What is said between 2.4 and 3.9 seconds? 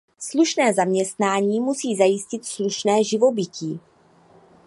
slušné živobytí.